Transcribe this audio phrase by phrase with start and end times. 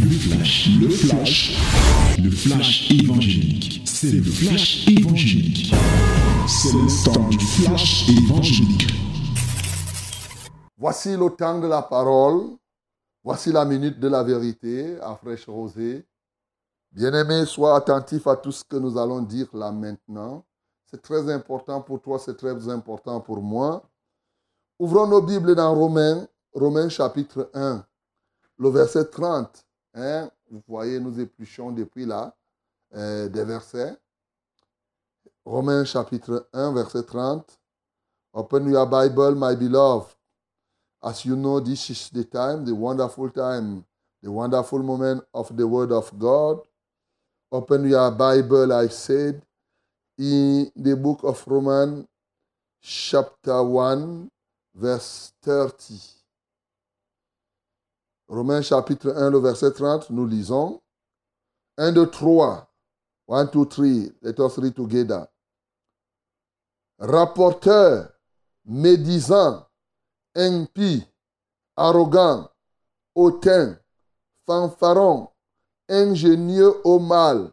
[0.00, 3.82] Le flash, le flash, le flash évangélique.
[3.86, 5.74] C'est le flash évangélique.
[6.46, 8.86] C'est le temps du flash évangélique.
[10.78, 12.56] Voici le temps de la parole.
[13.24, 16.04] Voici la minute de la vérité à fraîche rosée.
[16.92, 20.44] Bien-aimé, sois attentif à tout ce que nous allons dire là maintenant.
[20.90, 23.82] C'est très important pour toi, c'est très important pour moi.
[24.78, 27.84] Ouvrons nos Bibles dans Romains, Romains chapitre 1,
[28.58, 29.65] le verset 30.
[29.98, 32.36] Hein, vous voyez, nous épluchons depuis là
[32.94, 33.96] euh, des versets.
[35.46, 37.58] Romains chapitre 1, verset 30.
[38.34, 40.14] Open your Bible, my beloved.
[41.02, 43.84] As you know, this is the time, the wonderful time,
[44.22, 46.58] the wonderful moment of the Word of God.
[47.50, 49.40] Open your Bible, I said,
[50.18, 52.06] in the book of Romans,
[52.82, 54.28] chapter 1,
[54.74, 56.15] verse 30.
[58.28, 60.80] Romains chapitre 1, le verset 30, nous lisons.
[61.78, 62.68] 1, 2, 3.
[63.28, 63.86] 1, 2, 3.
[64.22, 65.26] Let us read together.
[66.98, 68.08] Rapporteur,
[68.64, 69.66] médisant,
[70.34, 71.06] impie,
[71.76, 72.48] arrogant,
[73.14, 73.78] hautain,
[74.46, 75.28] fanfaron,
[75.88, 77.52] ingénieux au mal,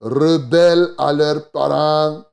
[0.00, 2.24] rebelles à leurs parents,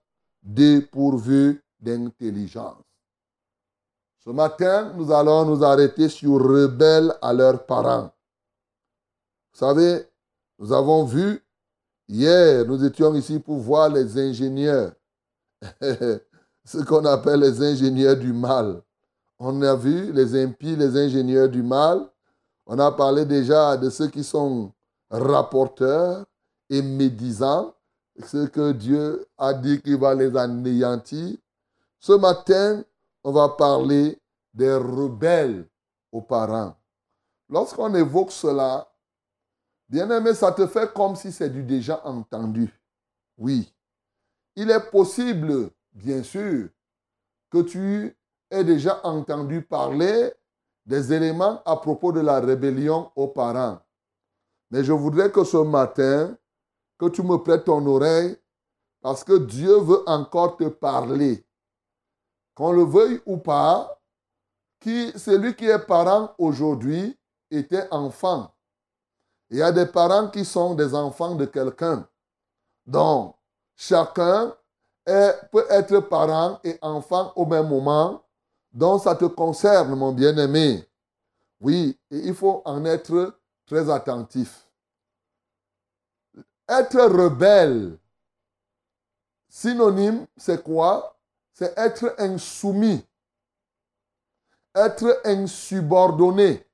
[0.44, 2.84] dépourvus d'intelligence.
[4.24, 8.10] Ce matin, nous allons nous arrêter sur rebelles à leurs parents.
[9.52, 10.08] Vous savez,
[10.60, 11.44] nous avons vu,
[12.08, 14.94] hier, nous étions ici pour voir les ingénieurs,
[15.82, 18.82] ce qu'on appelle les ingénieurs du mal.
[19.40, 22.08] On a vu les impies, les ingénieurs du mal.
[22.66, 24.72] On a parlé déjà de ceux qui sont
[25.12, 26.26] rapporteurs
[26.70, 27.74] et médisants,
[28.26, 31.36] ce que Dieu a dit qu'il va les anéantir.
[32.00, 32.86] Ce matin,
[33.24, 34.20] on va parler
[34.54, 35.68] des rebelles
[36.12, 36.76] aux parents.
[37.50, 38.88] Lorsqu'on évoque cela,
[39.90, 42.70] bien aimé, ça te fait comme si c'est du déjà entendu.
[43.38, 43.74] Oui.
[44.56, 46.70] Il est possible, bien sûr,
[47.50, 48.16] que tu
[48.52, 50.32] aies déjà entendu parler
[50.86, 53.80] des éléments à propos de la rébellion aux parents.
[54.70, 56.36] Mais je voudrais que ce matin,
[56.98, 58.38] que tu me prêtes ton oreille,
[59.02, 61.44] parce que Dieu veut encore te parler.
[62.56, 64.00] Qu'on le veuille ou pas,
[64.80, 67.18] qui, celui qui est parent aujourd'hui
[67.50, 68.54] était enfant.
[69.50, 72.08] Il y a des parents qui sont des enfants de quelqu'un.
[72.86, 73.36] Donc,
[73.76, 74.56] chacun
[75.06, 78.24] peut être parent et enfant au même moment.
[78.72, 80.88] Donc, ça te concerne, mon bien-aimé.
[81.62, 84.68] Oui, et il faut en être très attentif.
[86.68, 87.98] Être rebelle,
[89.50, 91.13] synonyme, c'est quoi?
[91.54, 93.06] C'est être insoumis,
[94.76, 96.66] être insubordonné.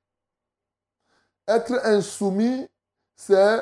[1.46, 2.66] Être insoumis,
[3.14, 3.60] c'est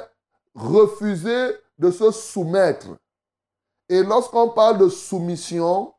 [0.55, 2.89] refuser de se soumettre.
[3.89, 5.95] Et lorsqu'on parle de soumission,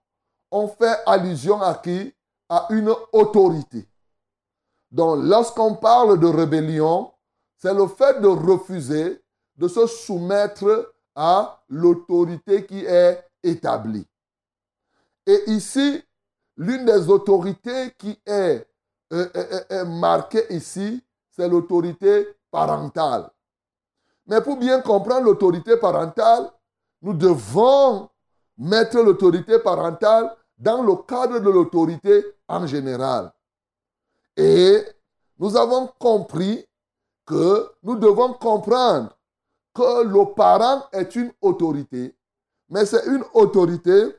[0.51, 2.13] on fait allusion à qui?
[2.47, 3.87] À une autorité.
[4.91, 7.13] Donc lorsqu'on parle de rébellion,
[7.57, 9.21] c'est le fait de refuser
[9.55, 14.07] de se soumettre à l'autorité qui est établie.
[15.29, 16.03] Et ici,
[16.57, 18.67] l'une des autorités qui est,
[19.85, 23.29] marquée ici, c'est l'autorité parentale.
[24.25, 26.49] Mais pour bien comprendre l'autorité parentale,
[27.03, 28.09] nous devons
[28.57, 33.31] mettre l'autorité parentale dans le cadre de l'autorité en général.
[34.35, 34.83] Et
[35.37, 36.65] nous avons compris
[37.27, 39.15] que nous devons comprendre
[39.75, 42.15] que le parent est une autorité,
[42.67, 44.15] mais c'est une autorité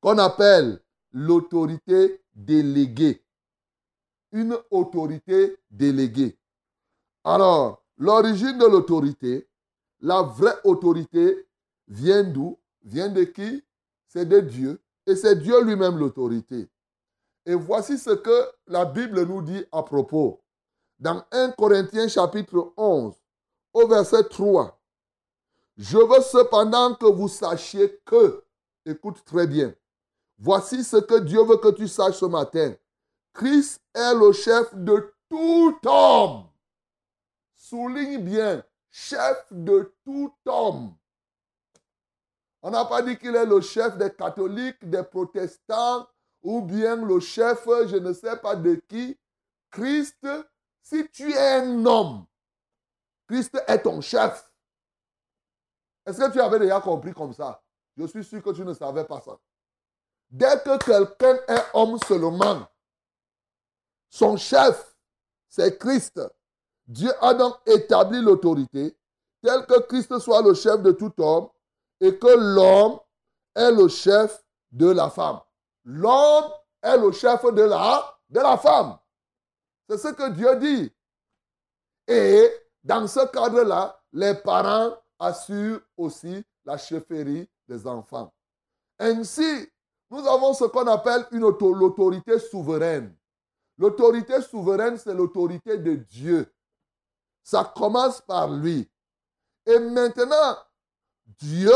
[0.00, 0.80] qu'on appelle
[1.12, 3.24] l'autorité déléguée.
[4.32, 6.38] Une autorité déléguée.
[7.24, 9.48] Alors, l'origine de l'autorité,
[10.00, 11.46] la vraie autorité,
[11.88, 12.58] vient d'où?
[12.82, 13.62] Vient de qui?
[14.06, 14.80] C'est de Dieu.
[15.06, 16.68] Et c'est Dieu lui-même l'autorité.
[17.44, 20.40] Et voici ce que la Bible nous dit à propos.
[20.98, 23.14] Dans 1 Corinthiens chapitre 11,
[23.72, 24.80] au verset 3.
[25.76, 28.44] Je veux cependant que vous sachiez que,
[28.84, 29.74] écoute très bien,
[30.40, 32.74] voici ce que Dieu veut que tu saches ce matin.
[33.32, 36.48] Christ est le chef de tout homme.
[37.54, 40.94] Souligne bien, chef de tout homme.
[42.62, 46.08] On n'a pas dit qu'il est le chef des catholiques, des protestants,
[46.42, 49.16] ou bien le chef, je ne sais pas de qui.
[49.70, 50.26] Christ,
[50.82, 52.26] si tu es un homme,
[53.28, 54.50] Christ est ton chef.
[56.04, 57.62] Est-ce que tu avais déjà compris comme ça?
[57.96, 59.38] Je suis sûr que tu ne savais pas ça.
[60.30, 62.66] Dès que quelqu'un est homme seulement,
[64.08, 64.96] son chef,
[65.48, 66.20] c'est Christ.
[66.86, 68.96] Dieu a donc établi l'autorité
[69.42, 71.48] tel que Christ soit le chef de tout homme
[72.00, 72.98] et que l'homme
[73.54, 75.40] est le chef de la femme.
[75.84, 76.52] L'homme
[76.82, 78.98] est le chef de la, de la femme.
[79.88, 80.92] C'est ce que Dieu dit.
[82.06, 82.50] Et
[82.84, 88.32] dans ce cadre-là, les parents assurent aussi la chefferie des enfants.
[88.98, 89.68] Ainsi,
[90.10, 93.14] nous avons ce qu'on appelle une l'autorité souveraine.
[93.78, 96.52] L'autorité souveraine, c'est l'autorité de Dieu.
[97.42, 98.90] Ça commence par lui.
[99.64, 100.58] Et maintenant,
[101.38, 101.72] Dieu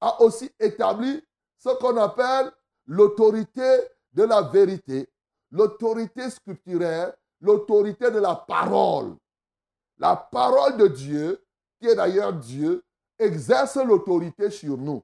[0.00, 1.22] a aussi établi
[1.58, 2.52] ce qu'on appelle
[2.86, 3.80] l'autorité
[4.12, 5.08] de la vérité,
[5.50, 9.16] l'autorité scripturaire, l'autorité de la parole.
[9.98, 11.42] La parole de Dieu,
[11.80, 12.84] qui est d'ailleurs Dieu,
[13.18, 15.02] exerce l'autorité sur nous.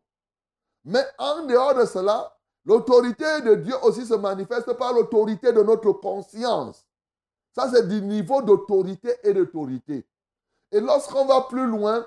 [0.84, 5.92] Mais en dehors de cela, l'autorité de Dieu aussi se manifeste par l'autorité de notre
[5.92, 6.86] conscience.
[7.54, 10.06] Ça, c'est du niveau d'autorité et d'autorité.
[10.70, 12.06] Et lorsqu'on va plus loin,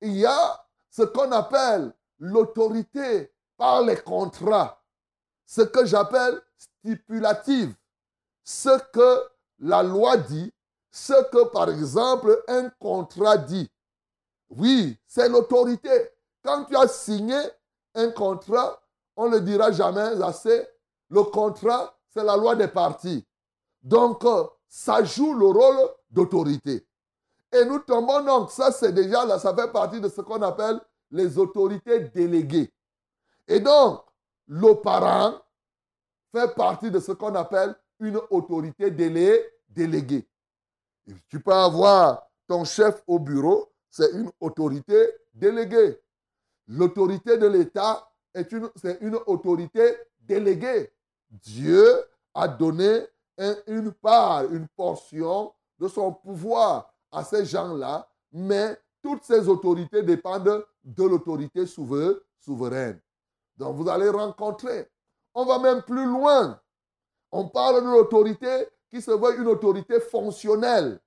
[0.00, 4.82] il y a ce qu'on appelle l'autorité par les contrats.
[5.46, 7.74] Ce que j'appelle stipulative.
[8.44, 9.22] Ce que
[9.60, 10.52] la loi dit,
[10.90, 13.70] ce que par exemple un contrat dit.
[14.50, 16.10] Oui, c'est l'autorité.
[16.44, 17.38] Quand tu as signé
[17.94, 18.81] un contrat,
[19.16, 20.66] on ne dira jamais assez.
[21.08, 23.26] Le contrat, c'est la loi des parties.
[23.82, 24.24] Donc,
[24.68, 26.86] ça joue le rôle d'autorité.
[27.52, 30.80] Et nous tombons donc, ça c'est déjà là, ça fait partie de ce qu'on appelle
[31.10, 32.72] les autorités déléguées.
[33.46, 34.02] Et donc,
[34.46, 35.38] le parent
[36.34, 40.26] fait partie de ce qu'on appelle une autorité déléguée.
[41.28, 46.00] tu peux avoir ton chef au bureau, c'est une autorité déléguée.
[46.66, 50.92] L'autorité de l'État c'est une autorité déléguée.
[51.30, 51.86] Dieu
[52.34, 53.06] a donné
[53.66, 60.64] une part, une portion de son pouvoir à ces gens-là, mais toutes ces autorités dépendent
[60.84, 63.00] de l'autorité souveraine.
[63.56, 64.88] Donc vous allez rencontrer.
[65.34, 66.60] On va même plus loin.
[67.30, 71.00] On parle de l'autorité qui se veut une autorité fonctionnelle.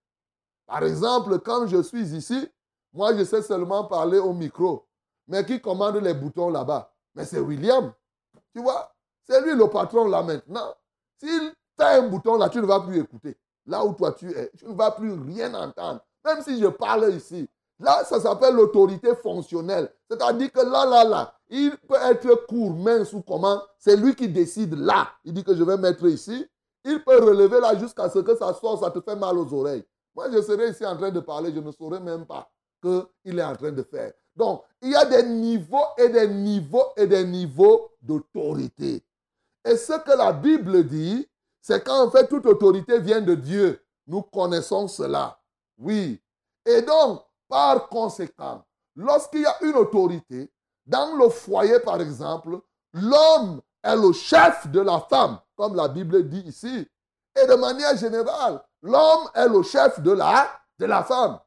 [0.66, 2.50] Par exemple, quand je suis ici,
[2.94, 4.88] moi je sais seulement parler au micro.
[5.28, 7.94] Mais qui commande les boutons là-bas Mais c'est William.
[8.54, 8.94] Tu vois
[9.28, 10.76] C'est lui le patron là maintenant.
[11.18, 14.52] S'il fait un bouton là, tu ne vas plus écouter là où toi tu es.
[14.58, 16.02] Tu ne vas plus rien entendre.
[16.24, 17.50] Même si je parle ici.
[17.80, 19.92] Là, ça s'appelle l'autorité fonctionnelle.
[20.10, 23.62] C'est-à-dire que là, là, là, il peut être court, mince ou comment.
[23.78, 25.10] C'est lui qui décide là.
[25.26, 26.48] Il dit que je vais mettre ici.
[26.86, 29.84] Il peut relever là jusqu'à ce que ça sorte, ça te fait mal aux oreilles.
[30.16, 32.50] Moi, je serais ici en train de parler, je ne saurais même pas
[32.82, 34.14] qu'il est en train de faire.
[34.36, 39.04] Donc, il y a des niveaux et des niveaux et des niveaux d'autorité.
[39.64, 41.28] Et ce que la Bible dit,
[41.62, 43.84] c'est qu'en fait, toute autorité vient de Dieu.
[44.06, 45.40] Nous connaissons cela.
[45.78, 46.22] Oui.
[46.66, 48.64] Et donc, par conséquent,
[48.96, 50.52] lorsqu'il y a une autorité,
[50.86, 52.60] dans le foyer, par exemple,
[52.94, 56.88] l'homme est le chef de la femme, comme la Bible dit ici.
[57.36, 60.48] Et de manière générale, l'homme est le chef de la,
[60.78, 61.40] de la femme.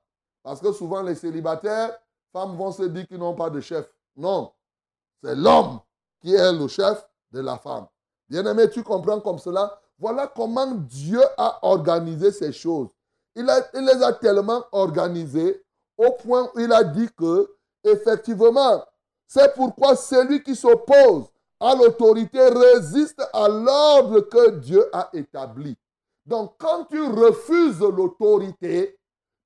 [0.42, 1.96] Parce que souvent, les célibataires,
[2.32, 3.90] femmes vont se dire qu'ils n'ont pas de chef.
[4.16, 4.52] Non,
[5.22, 5.80] c'est l'homme
[6.20, 7.86] qui est le chef de la femme.
[8.28, 9.80] Bien-aimé, tu comprends comme cela?
[9.98, 12.88] Voilà comment Dieu a organisé ces choses.
[13.34, 15.64] Il, les a tellement organisées
[15.96, 17.48] au point où il a dit que,
[17.84, 18.84] effectivement,
[19.26, 21.26] c'est pourquoi celui qui s'oppose
[21.60, 25.76] à l'autorité résiste à l'ordre que Dieu a établi.
[26.24, 28.98] Donc, quand tu refuses l'autorité,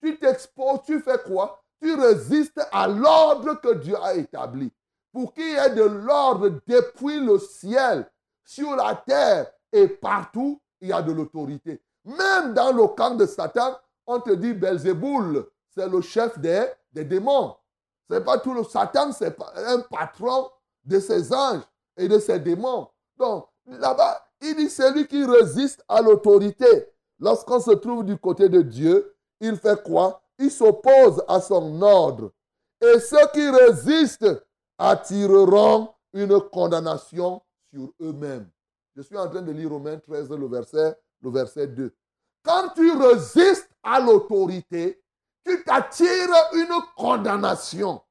[0.03, 1.62] tu t'exposes, tu fais quoi?
[1.83, 4.73] Tu résistes à l'ordre que Dieu a établi.
[5.13, 8.09] Pour qu'il y ait de l'ordre depuis le ciel,
[8.45, 11.83] sur la terre et partout, il y a de l'autorité.
[12.05, 17.05] Même dans le camp de Satan, on te dit Belzéboul, c'est le chef des, des
[17.05, 17.57] démons.
[18.09, 20.51] C'est pas tout le Satan, c'est un patron
[20.85, 21.63] de ses anges
[21.97, 22.89] et de ses démons.
[23.17, 26.89] Donc, là-bas, il dit celui qui résiste à l'autorité.
[27.19, 30.22] Lorsqu'on se trouve du côté de Dieu, il fait quoi?
[30.43, 32.33] Il s'oppose à son ordre.
[32.81, 34.45] Et ceux qui résistent
[34.77, 37.41] attireront une condamnation
[37.73, 38.51] sur eux-mêmes.
[38.97, 41.95] Je suis en train de lire Romains 13, le verset, le verset 2.
[42.43, 45.01] Quand tu résistes à l'autorité,
[45.47, 48.03] tu t'attires une condamnation.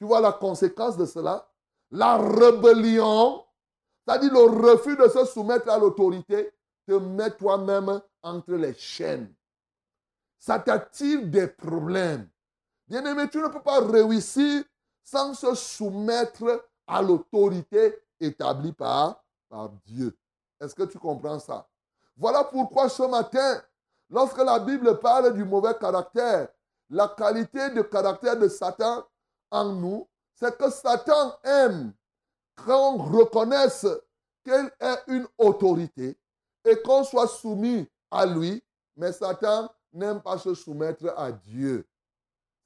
[0.00, 1.48] Tu vois la conséquence de cela?
[1.92, 3.44] La rébellion,
[4.04, 6.52] c'est-à-dire le refus de se soumettre à l'autorité,
[6.88, 9.32] te met toi-même entre les chaînes.
[10.44, 12.28] Ça t'attire des problèmes.
[12.86, 14.62] Bien-aimé, tu ne peux pas réussir
[15.02, 19.24] sans se soumettre à l'autorité établie par
[19.86, 20.14] Dieu.
[20.60, 21.66] Est-ce que tu comprends ça?
[22.14, 23.62] Voilà pourquoi ce matin,
[24.10, 26.48] Lorsque la Bible parle du mauvais caractère,
[26.90, 29.02] la qualité de caractère de Satan
[29.50, 31.94] en nous, c'est que Satan aime
[32.54, 33.86] qu'on reconnaisse
[34.44, 36.18] qu'il est une autorité
[36.66, 38.62] et qu'on soit soumis à lui,
[38.94, 41.86] mais Satan n'aime pas se soumettre à Dieu.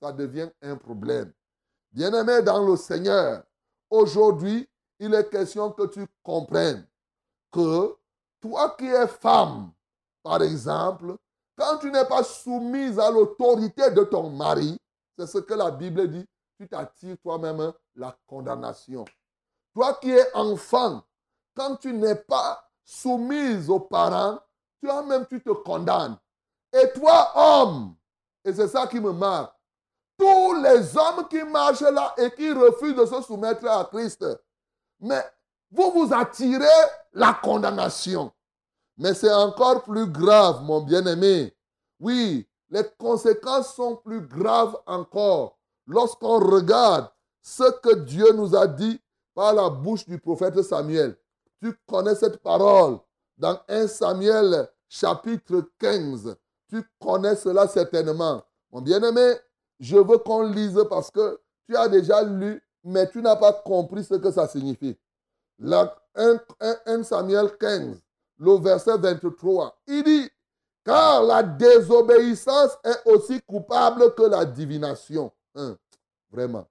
[0.01, 1.33] Ça devient un problème.
[1.93, 3.43] Bien-aimé dans le Seigneur,
[3.91, 4.69] aujourd'hui,
[4.99, 6.87] il est question que tu comprennes
[7.51, 7.97] que
[8.41, 9.73] toi qui es femme,
[10.23, 11.17] par exemple,
[11.57, 14.79] quand tu n'es pas soumise à l'autorité de ton mari,
[15.17, 16.25] c'est ce que la Bible dit,
[16.59, 19.05] tu t'attires toi-même la condamnation.
[19.75, 21.03] Toi qui es enfant,
[21.55, 24.39] quand tu n'es pas soumise aux parents,
[24.81, 26.17] toi-même tu te condamnes.
[26.73, 27.95] Et toi, homme,
[28.45, 29.55] et c'est ça qui me marque,
[30.17, 34.25] tous les hommes qui marchent là et qui refusent de se soumettre à Christ,
[35.01, 35.25] mais
[35.71, 36.67] vous vous attirez
[37.13, 38.33] la condamnation.
[38.97, 41.55] Mais c'est encore plus grave, mon bien-aimé.
[42.01, 45.57] Oui, les conséquences sont plus graves encore
[45.87, 47.09] lorsqu'on regarde
[47.41, 49.01] ce que Dieu nous a dit
[49.35, 51.17] par la bouche du prophète Samuel.
[51.63, 52.99] Tu connais cette parole
[53.37, 56.37] dans 1 Samuel chapitre 15.
[56.69, 58.43] Tu connais cela certainement.
[58.71, 59.35] Mon bien-aimé,
[59.81, 64.05] je veux qu'on lise parce que tu as déjà lu, mais tu n'as pas compris
[64.05, 64.97] ce que ça signifie.
[66.15, 68.01] 1, Samuel 15,
[68.39, 70.31] le verset 23, il dit,
[70.85, 75.33] car la désobéissance est aussi coupable que la divination.
[75.55, 75.77] Hein,
[76.31, 76.67] vraiment.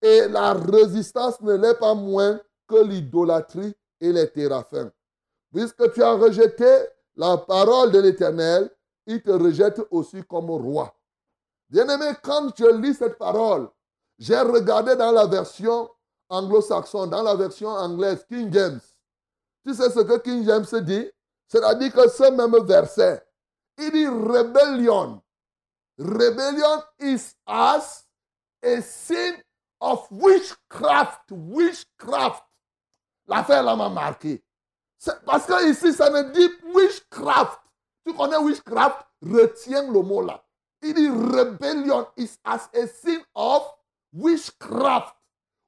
[0.00, 4.90] Et la résistance ne l'est pas moins que l'idolâtrie et les téraphins.
[5.52, 6.68] Puisque tu as rejeté
[7.16, 8.70] la parole de l'Éternel,
[9.08, 10.94] il te rejette aussi comme roi.
[11.70, 13.68] Bien-aimé, quand je lis cette parole,
[14.18, 15.90] j'ai regardé dans la version
[16.28, 18.80] anglo-saxonne, dans la version anglaise, King James.
[19.64, 21.10] Tu sais ce que King James dit?
[21.46, 23.24] C'est-à-dire que ce même verset,
[23.78, 25.22] il dit rebellion.
[25.98, 28.06] Rebellion is as
[28.62, 29.36] a sin
[29.80, 31.30] of witchcraft.
[31.30, 32.44] Witchcraft.
[33.26, 34.44] L'affaire là m'a marqué.
[35.24, 37.60] Parce que ici, ça ne dit witchcraft.
[38.08, 39.04] Tu connais witchcraft?
[39.22, 40.42] Retiens le mot là.
[40.80, 43.68] Il dit rebellion is as a sin of
[44.14, 45.14] witchcraft.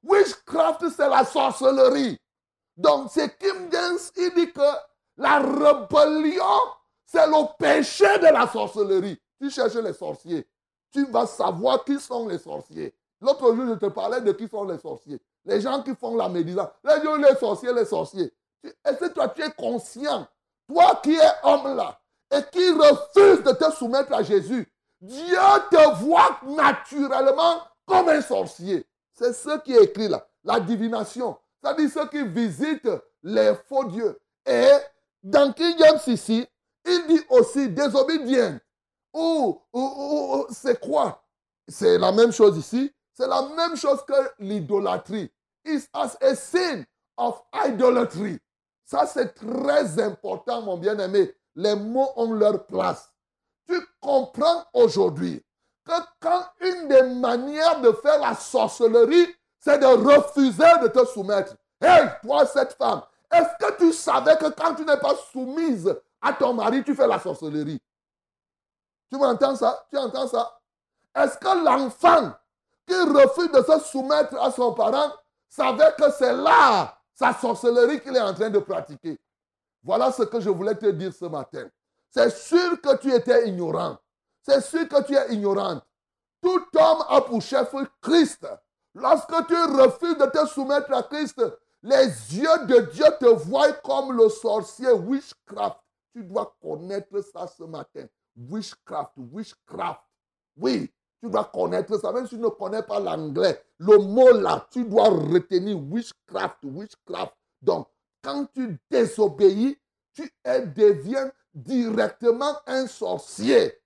[0.01, 2.17] Witchcraft, c'est la sorcellerie.
[2.75, 4.61] Donc, c'est Kim James, il dit que
[5.17, 6.43] la rébellion,
[7.05, 9.19] c'est le péché de la sorcellerie.
[9.39, 10.47] Tu cherches les sorciers.
[10.91, 12.95] Tu vas savoir qui sont les sorciers.
[13.19, 15.21] L'autre jour, je te parlais de qui sont les sorciers.
[15.45, 16.69] Les gens qui font la médisance.
[16.83, 18.33] Les gens, les sorciers, les sorciers.
[18.83, 20.27] Est-ce que toi, tu es conscient,
[20.67, 22.00] toi qui es homme là,
[22.31, 24.67] et qui refuse de te soumettre à Jésus,
[25.01, 25.37] Dieu
[25.69, 28.85] te voit naturellement comme un sorcier.
[29.13, 30.25] C'est ce qui est écrit là.
[30.43, 31.37] La divination.
[31.61, 32.89] C'est-à-dire ceux qui visitent
[33.21, 34.19] les faux dieux.
[34.45, 34.69] Et
[35.21, 36.47] dans King James ici,
[36.85, 38.59] il dit aussi désobédience.
[39.13, 41.23] Ou, ou, c'est quoi?
[41.67, 42.91] C'est la même chose ici.
[43.13, 45.29] C'est la même chose que l'idolâtrie.
[45.65, 46.85] It's as a sin
[47.17, 48.39] of idolatry.
[48.83, 51.33] Ça, c'est très important, mon bien-aimé.
[51.55, 53.11] Les mots ont leur place.
[53.67, 55.43] Tu comprends aujourd'hui
[55.85, 59.27] que quand une des manières de faire la sorcellerie,
[59.59, 61.55] c'est de refuser de te soumettre.
[61.79, 66.33] Hey, toi, cette femme, est-ce que tu savais que quand tu n'es pas soumise à
[66.33, 67.81] ton mari, tu fais la sorcellerie?
[69.11, 69.85] Tu m'entends ça?
[69.89, 70.59] Tu entends ça?
[71.15, 72.33] Est-ce que l'enfant
[72.87, 75.11] qui refuse de se soumettre à son parent
[75.49, 79.19] savait que c'est là sa sorcellerie qu'il est en train de pratiquer?
[79.83, 81.69] Voilà ce que je voulais te dire ce matin.
[82.09, 83.97] C'est sûr que tu étais ignorant.
[84.41, 85.83] C'est sûr que tu es ignorante.
[86.41, 88.47] Tout homme a pour chef Christ.
[88.93, 91.41] Lorsque tu refuses de te soumettre à Christ,
[91.83, 95.77] les yeux de Dieu te voient comme le sorcier witchcraft.
[96.13, 98.05] Tu dois connaître ça ce matin.
[98.35, 100.01] Witchcraft, witchcraft.
[100.57, 102.11] Oui, tu dois connaître ça.
[102.11, 107.33] Même si tu ne connais pas l'anglais, le mot là, tu dois retenir witchcraft, witchcraft.
[107.61, 107.87] Donc,
[108.21, 109.77] quand tu désobéis,
[110.13, 113.77] tu deviens directement un sorcier.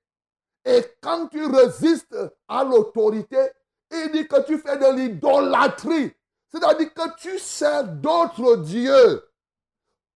[0.63, 3.49] Et quand tu résistes à l'autorité,
[3.91, 6.11] il dit que tu fais de l'idolâtrie.
[6.47, 9.27] C'est-à-dire que tu sers d'autres dieux.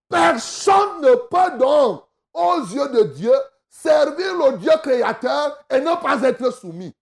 [0.10, 3.34] Personne ne peut donc, aux yeux de Dieu,
[3.70, 6.94] servir le Dieu créateur et ne pas être soumis.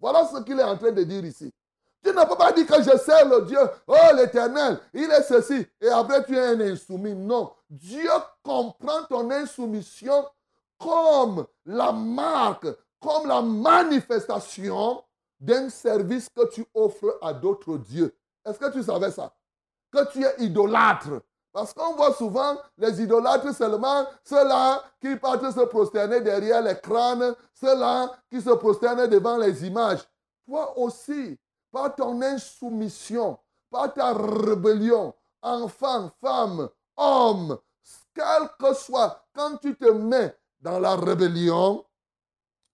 [0.00, 1.52] Voilà ce qu'il est en train de dire ici.
[2.02, 5.66] Tu ne peux pas dire que je sers le Dieu, oh l'éternel, il est ceci,
[5.80, 7.14] et après tu es un insoumis.
[7.14, 8.10] Non, Dieu
[8.42, 10.24] comprend ton insoumission
[10.78, 12.68] comme la marque,
[13.00, 15.02] comme la manifestation
[15.40, 18.14] d'un service que tu offres à d'autres dieux.
[18.44, 19.32] Est-ce que tu savais ça?
[19.92, 21.20] Que tu es idolâtre.
[21.52, 27.34] Parce qu'on voit souvent les idolâtres seulement, ceux-là qui partent se prosterner derrière les crânes,
[27.54, 30.00] ceux-là qui se prosternent devant les images.
[30.46, 31.38] Toi aussi,
[31.70, 33.38] par ton insoumission,
[33.70, 37.58] par ta rébellion, enfant, femme, homme,
[38.14, 41.84] quel que soit, quand tu te mets dans la rébellion,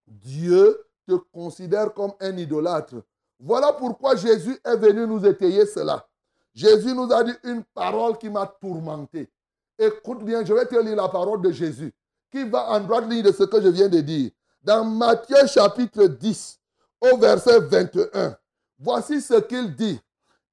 [0.07, 2.97] Dieu te considère comme un idolâtre.
[3.39, 6.07] Voilà pourquoi Jésus est venu nous étayer cela.
[6.55, 9.31] Jésus nous a dit une parole qui m'a tourmenté.
[9.79, 11.93] Écoute bien, je vais te lire la parole de Jésus,
[12.31, 14.31] qui va en droite ligne de ce que je viens de dire.
[14.63, 16.61] Dans Matthieu chapitre 10,
[17.01, 18.37] au verset 21,
[18.85, 19.99] voici ce qu'il dit.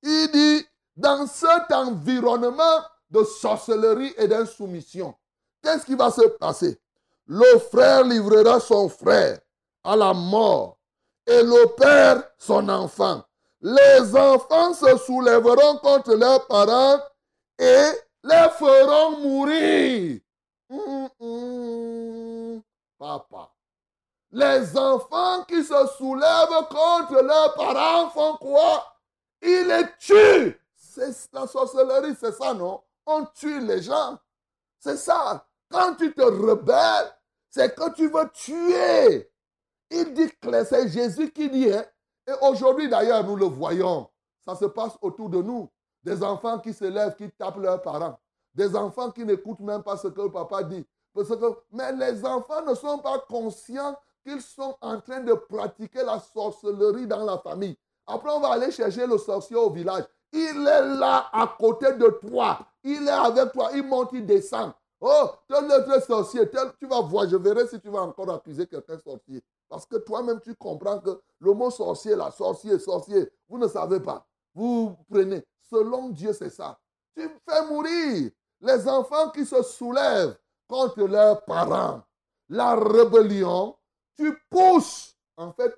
[0.02, 5.14] Il dit, dans cet environnement de sorcellerie et d'insoumission,
[5.62, 6.80] qu'est-ce qui va se passer?
[7.28, 9.40] Le frère livrera son frère
[9.84, 10.78] à la mort
[11.28, 13.24] et le père son enfant.
[13.62, 17.00] Les enfants se soulèveront contre leurs parents
[17.60, 17.92] et
[18.24, 20.20] les feront mourir.
[20.70, 22.62] Hum, hum.
[22.98, 23.51] Papa.
[24.32, 28.96] Les enfants qui se soulèvent contre leurs parents font quoi?
[29.42, 30.58] Ils les tuent.
[30.74, 32.82] C'est la sorcellerie, c'est ça, non?
[33.06, 34.18] On tue les gens.
[34.80, 35.46] C'est ça.
[35.70, 37.12] Quand tu te rebelles,
[37.50, 39.30] c'est que tu veux tuer.
[39.90, 41.72] Il dit que c'est Jésus qui dit.
[41.72, 41.86] Hein?
[42.28, 44.10] Et aujourd'hui, d'ailleurs, nous le voyons.
[44.46, 45.70] Ça se passe autour de nous.
[46.04, 48.18] Des enfants qui se lèvent, qui tapent leurs parents.
[48.54, 50.86] Des enfants qui n'écoutent même pas ce que le papa dit.
[51.14, 56.04] Parce que, mais les enfants ne sont pas conscients qu'ils sont en train de pratiquer
[56.04, 57.78] la sorcellerie dans la famille.
[58.08, 60.04] Après, on va aller chercher le sorcier au village.
[60.34, 62.60] Il est là à côté de toi.
[62.84, 63.70] Il est avec toi.
[63.74, 64.72] Il monte, il descend.
[65.04, 66.48] Oh, tel autre sorcier,
[66.80, 69.44] tu vas voir, je verrai si tu vas encore accuser quelqu'un sorcier.
[69.68, 74.00] Parce que toi-même, tu comprends que le mot sorcier, la sorcier, sorcier, vous ne savez
[74.00, 74.28] pas.
[74.54, 75.44] Vous prenez.
[75.70, 76.78] Selon Dieu, c'est ça.
[77.16, 78.30] Tu fais mourir
[78.62, 80.38] les enfants qui se soulèvent
[80.68, 82.04] contre leurs parents.
[82.50, 83.76] La rébellion,
[84.18, 85.18] tu pousses.
[85.38, 85.74] En fait,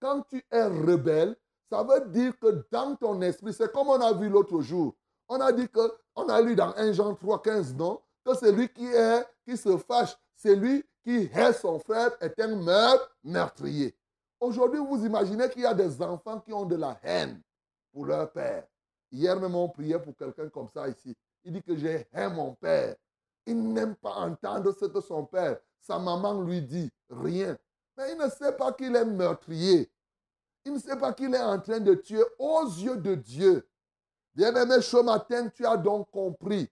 [0.00, 1.36] quand tu es rebelle,
[1.70, 4.94] ça veut dire que dans ton esprit, c'est comme on a vu l'autre jour.
[5.28, 5.80] On a dit que,
[6.14, 8.00] on a lu dans 1 Jean 3, 15, non?
[8.24, 12.56] Que celui qui est, qui se fâche, celui qui hait son frère est un
[13.24, 13.96] meurtrier.
[14.38, 17.40] Aujourd'hui, vous imaginez qu'il y a des enfants qui ont de la haine
[17.92, 18.66] pour leur père.
[19.10, 21.16] Hier même, on priait pour quelqu'un comme ça ici.
[21.44, 22.96] Il dit que j'ai haine mon père.
[23.46, 26.90] Il n'aime pas entendre ce que son père, sa maman lui dit.
[27.08, 27.56] Rien.
[27.96, 29.90] Mais il ne sait pas qu'il est meurtrier.
[30.64, 33.68] Il ne sait pas qu'il est en train de tuer aux yeux de Dieu.
[34.34, 36.70] Bien-aimé, ce matin, tu as donc compris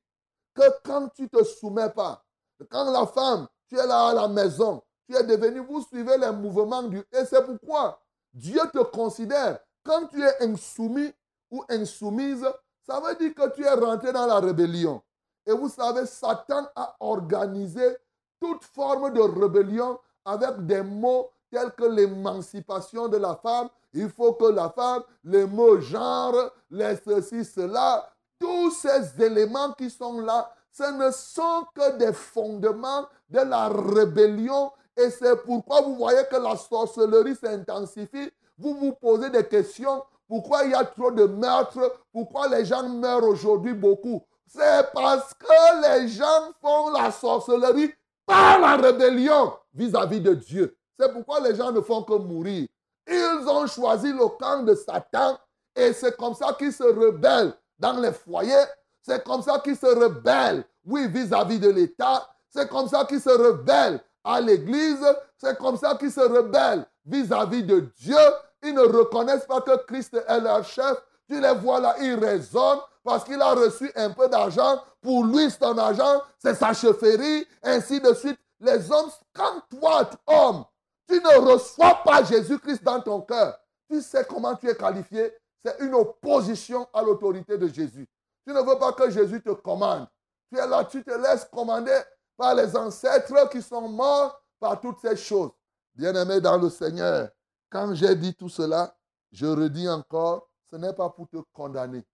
[0.54, 2.24] que quand tu ne te soumets pas,
[2.68, 6.30] quand la femme, tu es là à la maison, tu es devenu, vous suivez les
[6.30, 6.98] mouvements du...
[6.98, 8.00] Et c'est pourquoi
[8.32, 11.12] Dieu te considère, quand tu es insoumis
[11.50, 12.44] ou insoumise,
[12.86, 15.02] ça veut dire que tu es rentré dans la rébellion.
[15.46, 17.96] Et vous savez, Satan a organisé
[18.40, 23.68] toute forme de rébellion avec des mots tels que l'émancipation de la femme.
[23.92, 28.08] Il faut que la femme, les mots genre, les ceci, cela,
[28.38, 34.72] tous ces éléments qui sont là, ce ne sont que des fondements de la rébellion.
[34.96, 38.30] Et c'est pourquoi vous voyez que la sorcellerie s'intensifie.
[38.58, 40.02] Vous vous posez des questions.
[40.26, 41.92] Pourquoi il y a trop de meurtres?
[42.12, 44.22] Pourquoi les gens meurent aujourd'hui beaucoup?
[44.46, 47.92] C'est parce que les gens font la sorcellerie
[48.26, 50.76] par la rébellion vis-à-vis -vis de Dieu.
[50.98, 52.66] C'est pourquoi les gens ne font que mourir.
[53.06, 55.38] Ils ont choisi le camp de Satan
[55.76, 58.66] et c'est comme ça qu'ils se rebellent dans les foyers.
[59.02, 62.26] C'est comme ça qu'ils se rebellent, oui, vis-à-vis de l'État.
[62.48, 65.04] C'est comme ça qu'ils se rebellent à l'Église.
[65.36, 68.16] C'est comme ça qu'ils se rebellent vis-à-vis de Dieu.
[68.62, 70.96] Ils ne reconnaissent pas que Christ est leur chef.
[71.28, 74.80] Tu les vois là, ils raisonnent parce qu'il a reçu un peu d'argent.
[75.00, 78.38] Pour lui, c'est un argent, c'est sa chefferie, ainsi de suite.
[78.60, 80.64] Les hommes, quand toi, homme,
[81.08, 83.58] tu ne reçois pas Jésus-Christ dans ton cœur,
[83.90, 85.34] tu sais comment tu es qualifié
[85.64, 88.06] c'est une opposition à l'autorité de Jésus.
[88.46, 90.06] Tu ne veux pas que Jésus te commande.
[90.52, 91.98] Tu es là, tu te laisses commander
[92.36, 95.52] par les ancêtres qui sont morts par toutes ces choses.
[95.94, 97.30] Bien-aimé dans le Seigneur,
[97.70, 98.94] quand j'ai dit tout cela,
[99.32, 102.04] je redis encore, ce n'est pas pour te condamner.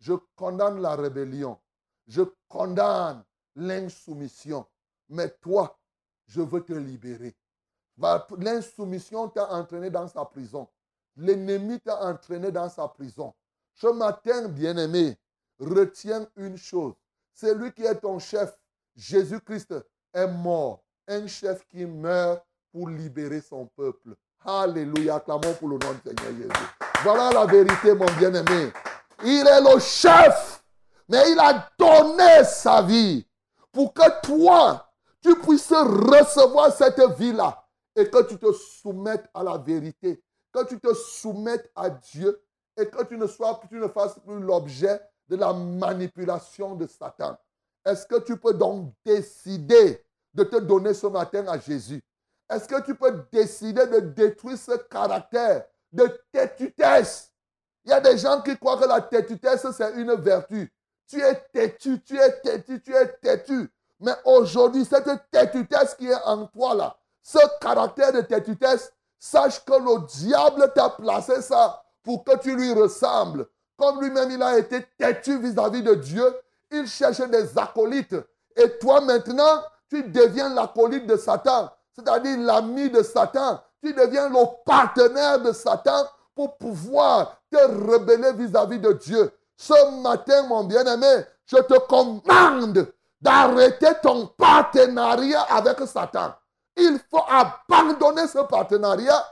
[0.00, 1.58] Je condamne la rébellion.
[2.06, 3.22] Je condamne
[3.54, 4.66] l'insoumission.
[5.10, 5.78] Mais toi,
[6.26, 7.36] je veux te libérer.
[8.38, 10.66] L'insoumission t'a entraîné dans sa prison.
[11.16, 13.34] L'ennemi t'a entraîné dans sa prison.
[13.74, 15.18] Ce matin, bien-aimé,
[15.58, 16.94] retiens une chose.
[17.34, 18.58] C'est lui qui est ton chef,
[18.96, 19.74] Jésus-Christ,
[20.14, 20.82] est mort.
[21.06, 22.42] Un chef qui meurt
[22.72, 24.16] pour libérer son peuple.
[24.46, 25.20] Alléluia.
[25.20, 26.87] Clamons pour le nom du Seigneur Jésus.
[27.02, 28.72] Voilà la vérité, mon bien-aimé.
[29.24, 30.62] Il est le chef
[31.08, 33.24] Mais il a donné sa vie
[33.72, 34.90] pour que toi,
[35.22, 40.78] tu puisses recevoir cette vie-là et que tu te soumettes à la vérité, que tu
[40.80, 42.42] te soumettes à Dieu
[42.76, 43.60] et que tu ne, sois,
[43.94, 47.36] fasses plus l'objet de la manipulation de Satan.
[47.84, 52.02] Est-ce que tu peux donc décider de te donner ce matin à Jésus?
[52.50, 57.32] Est-ce que tu peux décider de détruire ce caractère de têtutesse
[57.84, 60.72] Il y a des gens qui croient que la têtutesse, c'est une vertu.
[61.06, 63.70] Tu es têtu, tu es têtu, tu es têtu.
[64.00, 69.72] Mais aujourd'hui, cette têtutesse qui est en toi là, ce caractère de têtutesse, sache que
[69.72, 73.46] le diable t'a placé ça pour que tu lui ressembles.
[73.76, 76.24] Comme lui-même, il a été têtu vis-à-vis de Dieu,
[76.70, 78.16] il cherche des acolytes.
[78.56, 83.60] Et toi maintenant, tu deviens l'acolyte de Satan, c'est-à-dire l'ami de Satan.
[83.82, 89.32] Tu deviens le partenaire de Satan pour pouvoir te rebeller vis-à-vis de Dieu.
[89.56, 96.34] Ce matin, mon bien-aimé, je te commande d'arrêter ton partenariat avec Satan.
[96.76, 99.24] Il faut abandonner ce partenariat.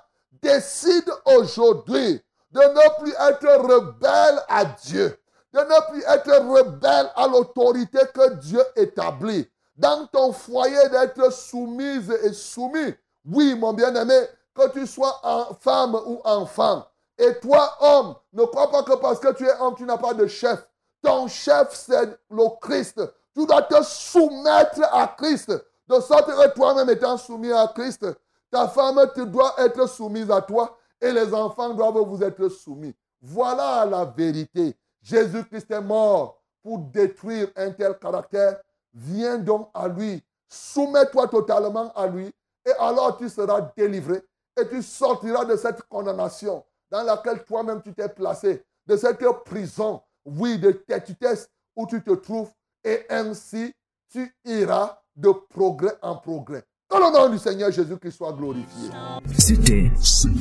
[0.42, 5.18] Décide aujourd'hui de ne plus être rebelle à Dieu,
[5.52, 9.48] de ne plus être rebelle à l'autorité que Dieu établit.
[9.76, 12.94] Dans ton foyer, d'être soumise et soumis.
[13.24, 15.20] Oui, mon bien-aimé, que tu sois
[15.60, 16.86] femme ou enfant.
[17.18, 20.14] Et toi, homme, ne crois pas que parce que tu es homme, tu n'as pas
[20.14, 20.66] de chef.
[21.02, 23.00] Ton chef, c'est le Christ.
[23.34, 25.52] Tu dois te soumettre à Christ.
[25.88, 28.04] De sorte que toi-même étant soumis à Christ,
[28.50, 32.94] ta femme te doit être soumise à toi et les enfants doivent vous être soumis.
[33.20, 34.76] Voilà la vérité.
[35.00, 38.60] Jésus-Christ est mort pour détruire un tel caractère.
[38.92, 40.22] Viens donc à lui.
[40.48, 42.32] Soumets-toi totalement à lui
[42.66, 44.22] et alors tu seras délivré
[44.60, 50.00] et tu sortiras de cette condamnation dans laquelle toi-même tu t'es placé, de cette prison,
[50.24, 52.50] oui, de têtutesse où tu te trouves
[52.84, 53.72] et ainsi
[54.10, 56.62] tu iras de progrès en progrès.
[56.88, 58.90] Que le nom du Seigneur Jésus-Christ soit glorifié.
[59.36, 59.90] C'était,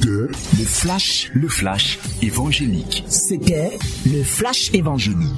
[0.05, 3.03] le flash, le flash évangélique.
[3.07, 5.33] C'était le flash évangélique.